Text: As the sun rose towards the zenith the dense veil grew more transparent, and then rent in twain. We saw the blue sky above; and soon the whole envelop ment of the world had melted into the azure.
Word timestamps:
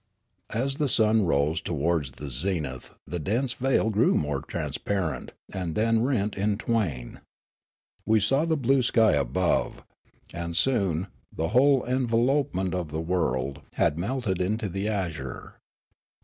As 0.49 0.77
the 0.77 0.87
sun 0.87 1.27
rose 1.27 1.61
towards 1.61 2.13
the 2.13 2.27
zenith 2.27 2.95
the 3.05 3.19
dense 3.19 3.53
veil 3.53 3.91
grew 3.91 4.15
more 4.15 4.41
transparent, 4.41 5.31
and 5.53 5.75
then 5.75 6.01
rent 6.01 6.33
in 6.33 6.57
twain. 6.57 7.19
We 8.03 8.19
saw 8.19 8.45
the 8.45 8.57
blue 8.57 8.81
sky 8.81 9.11
above; 9.13 9.85
and 10.33 10.57
soon 10.57 11.05
the 11.31 11.49
whole 11.49 11.83
envelop 11.83 12.55
ment 12.55 12.73
of 12.73 12.89
the 12.89 12.99
world 12.99 13.61
had 13.75 13.99
melted 13.99 14.41
into 14.41 14.69
the 14.69 14.87
azure. 14.87 15.57